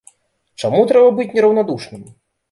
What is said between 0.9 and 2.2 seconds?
трэба быць нераўнадушным?